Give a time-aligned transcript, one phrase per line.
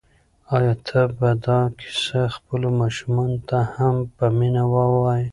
[0.55, 5.27] آیا ته به دا کیسه خپلو ماشومانو ته هم په مینه ووایې؟